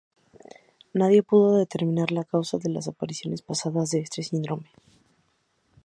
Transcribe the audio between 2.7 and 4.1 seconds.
apariciones pasadas de